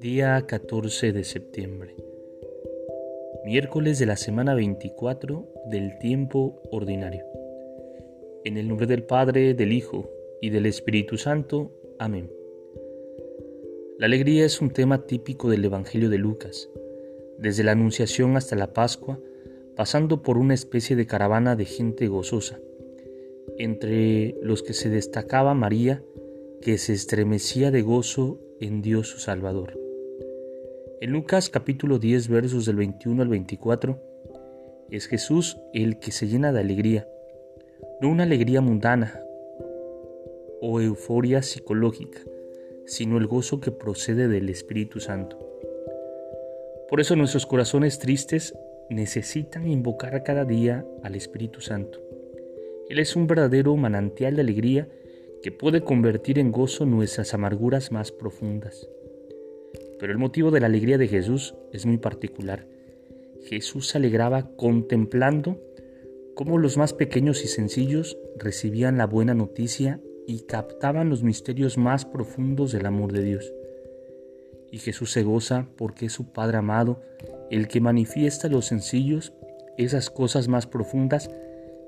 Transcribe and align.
Día 0.00 0.46
14 0.46 1.12
de 1.12 1.24
septiembre. 1.24 1.94
Miércoles 3.44 3.98
de 3.98 4.06
la 4.06 4.16
semana 4.16 4.54
24 4.54 5.46
del 5.66 5.98
tiempo 5.98 6.62
ordinario. 6.70 7.24
En 8.44 8.56
el 8.56 8.68
nombre 8.68 8.86
del 8.86 9.02
Padre, 9.02 9.52
del 9.52 9.72
Hijo 9.72 10.10
y 10.40 10.50
del 10.50 10.66
Espíritu 10.66 11.18
Santo. 11.18 11.72
Amén. 11.98 12.30
La 13.98 14.06
alegría 14.06 14.46
es 14.46 14.60
un 14.60 14.70
tema 14.70 15.06
típico 15.06 15.50
del 15.50 15.64
Evangelio 15.64 16.08
de 16.08 16.18
Lucas, 16.18 16.70
desde 17.38 17.62
la 17.62 17.72
Anunciación 17.72 18.36
hasta 18.36 18.56
la 18.56 18.72
Pascua, 18.72 19.20
pasando 19.76 20.22
por 20.22 20.38
una 20.38 20.54
especie 20.54 20.96
de 20.96 21.06
caravana 21.06 21.56
de 21.56 21.64
gente 21.64 22.08
gozosa, 22.08 22.58
entre 23.58 24.36
los 24.42 24.62
que 24.62 24.72
se 24.72 24.88
destacaba 24.88 25.54
María, 25.54 26.02
que 26.60 26.78
se 26.78 26.92
estremecía 26.92 27.70
de 27.70 27.82
gozo 27.82 28.38
en 28.60 28.82
Dios 28.82 29.08
su 29.08 29.18
Salvador. 29.18 29.78
En 31.00 31.10
Lucas 31.10 31.50
capítulo 31.50 31.98
10 31.98 32.28
versos 32.28 32.66
del 32.66 32.76
21 32.76 33.22
al 33.22 33.28
24, 33.28 34.00
es 34.90 35.06
Jesús 35.06 35.58
el 35.72 35.98
que 35.98 36.12
se 36.12 36.28
llena 36.28 36.52
de 36.52 36.60
alegría, 36.60 37.08
no 38.00 38.08
una 38.08 38.22
alegría 38.22 38.60
mundana 38.60 39.20
o 40.60 40.80
euforia 40.80 41.42
psicológica, 41.42 42.20
sino 42.86 43.18
el 43.18 43.26
gozo 43.26 43.60
que 43.60 43.70
procede 43.70 44.28
del 44.28 44.48
Espíritu 44.48 45.00
Santo. 45.00 45.38
Por 46.88 47.00
eso 47.00 47.16
nuestros 47.16 47.44
corazones 47.46 47.98
tristes 47.98 48.54
necesitan 48.90 49.66
invocar 49.66 50.22
cada 50.22 50.44
día 50.44 50.86
al 51.02 51.14
Espíritu 51.14 51.60
Santo. 51.60 52.00
Él 52.88 52.98
es 52.98 53.16
un 53.16 53.26
verdadero 53.26 53.76
manantial 53.76 54.36
de 54.36 54.42
alegría 54.42 54.88
que 55.42 55.52
puede 55.52 55.82
convertir 55.82 56.38
en 56.38 56.52
gozo 56.52 56.86
nuestras 56.86 57.34
amarguras 57.34 57.92
más 57.92 58.12
profundas. 58.12 58.88
Pero 59.98 60.12
el 60.12 60.18
motivo 60.18 60.50
de 60.50 60.60
la 60.60 60.66
alegría 60.66 60.98
de 60.98 61.08
Jesús 61.08 61.54
es 61.72 61.86
muy 61.86 61.98
particular. 61.98 62.66
Jesús 63.44 63.88
se 63.88 63.98
alegraba 63.98 64.50
contemplando 64.56 65.60
cómo 66.34 66.58
los 66.58 66.76
más 66.76 66.92
pequeños 66.92 67.44
y 67.44 67.48
sencillos 67.48 68.18
recibían 68.38 68.98
la 68.98 69.06
buena 69.06 69.34
noticia 69.34 70.00
y 70.26 70.40
captaban 70.40 71.10
los 71.10 71.22
misterios 71.22 71.78
más 71.78 72.04
profundos 72.04 72.72
del 72.72 72.86
amor 72.86 73.12
de 73.12 73.22
Dios. 73.22 73.52
Y 74.70 74.78
Jesús 74.78 75.12
se 75.12 75.22
goza 75.22 75.68
porque 75.76 76.06
es 76.06 76.12
su 76.12 76.32
Padre 76.32 76.58
amado 76.58 77.02
el 77.50 77.68
que 77.68 77.80
manifiesta 77.80 78.48
los 78.48 78.66
sencillos 78.66 79.32
esas 79.76 80.10
cosas 80.10 80.48
más 80.48 80.66
profundas 80.66 81.30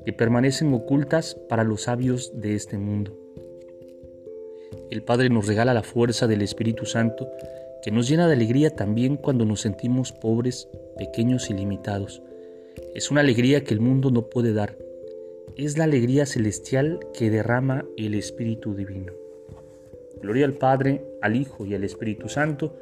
que 0.04 0.12
permanecen 0.12 0.72
ocultas 0.72 1.36
para 1.48 1.64
los 1.64 1.82
sabios 1.82 2.32
de 2.34 2.54
este 2.54 2.78
mundo. 2.78 3.16
El 4.90 5.02
Padre 5.02 5.30
nos 5.30 5.46
regala 5.46 5.74
la 5.74 5.82
fuerza 5.82 6.26
del 6.26 6.42
Espíritu 6.42 6.86
Santo 6.86 7.28
que 7.82 7.90
nos 7.90 8.08
llena 8.08 8.26
de 8.26 8.34
alegría 8.34 8.70
también 8.70 9.16
cuando 9.16 9.44
nos 9.44 9.60
sentimos 9.60 10.12
pobres, 10.12 10.68
pequeños 10.96 11.50
y 11.50 11.54
limitados. 11.54 12.22
Es 12.94 13.10
una 13.10 13.20
alegría 13.20 13.62
que 13.62 13.74
el 13.74 13.80
mundo 13.80 14.10
no 14.10 14.28
puede 14.28 14.52
dar. 14.52 14.76
Es 15.56 15.78
la 15.78 15.84
alegría 15.84 16.26
celestial 16.26 17.00
que 17.14 17.30
derrama 17.30 17.84
el 17.96 18.14
Espíritu 18.14 18.74
Divino. 18.74 19.12
Gloria 20.20 20.46
al 20.46 20.54
Padre, 20.54 21.04
al 21.22 21.36
Hijo 21.36 21.66
y 21.66 21.74
al 21.74 21.84
Espíritu 21.84 22.28
Santo, 22.28 22.76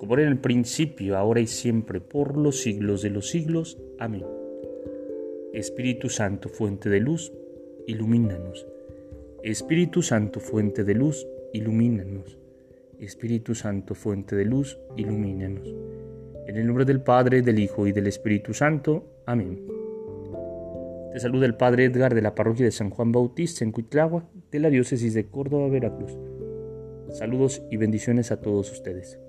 como 0.00 0.14
era 0.14 0.22
en 0.22 0.30
el 0.30 0.38
principio, 0.38 1.18
ahora 1.18 1.40
y 1.40 1.46
siempre, 1.46 2.00
por 2.00 2.38
los 2.38 2.62
siglos 2.62 3.02
de 3.02 3.10
los 3.10 3.28
siglos. 3.28 3.76
Amén. 3.98 4.24
Espíritu 5.52 6.08
Santo, 6.08 6.48
fuente 6.48 6.88
de 6.88 7.00
luz, 7.00 7.30
ilumínanos. 7.86 8.66
Espíritu 9.42 10.00
Santo, 10.00 10.40
fuente 10.40 10.84
de 10.84 10.94
luz, 10.94 11.28
ilumínanos. 11.52 12.38
Espíritu 12.98 13.54
Santo, 13.54 13.94
fuente 13.94 14.36
de 14.36 14.46
luz, 14.46 14.78
ilumínanos. 14.96 15.68
En 16.46 16.56
el 16.56 16.66
nombre 16.66 16.86
del 16.86 17.02
Padre, 17.02 17.42
del 17.42 17.58
Hijo 17.58 17.86
y 17.86 17.92
del 17.92 18.06
Espíritu 18.06 18.54
Santo. 18.54 19.04
Amén. 19.26 19.66
Te 21.12 21.20
saluda 21.20 21.44
el 21.44 21.56
Padre 21.56 21.84
Edgar 21.84 22.14
de 22.14 22.22
la 22.22 22.34
parroquia 22.34 22.64
de 22.64 22.72
San 22.72 22.88
Juan 22.88 23.12
Bautista 23.12 23.64
en 23.64 23.72
Cuitlagua, 23.72 24.26
de 24.50 24.60
la 24.60 24.70
diócesis 24.70 25.12
de 25.12 25.26
Córdoba, 25.26 25.68
Veracruz. 25.68 26.16
Saludos 27.10 27.62
y 27.70 27.76
bendiciones 27.76 28.32
a 28.32 28.40
todos 28.40 28.72
ustedes. 28.72 29.20